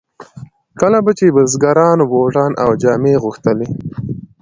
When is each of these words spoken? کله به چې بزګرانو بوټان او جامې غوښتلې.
کله 0.79 0.99
به 1.05 1.11
چې 1.19 1.25
بزګرانو 1.35 2.03
بوټان 2.11 2.51
او 2.63 2.69
جامې 2.81 3.13
غوښتلې. 3.23 3.67